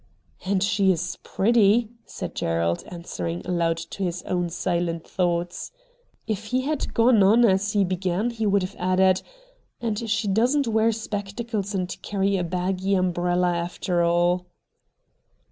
[0.47, 5.71] 'And she is pretty,' said Gerald, answering aloud to his own silent thoughts.
[6.27, 9.21] LP he had gone on as he began he would have added,'
[9.79, 14.47] and she doesn't wear spectacles and carry a baggy umbrella after all.'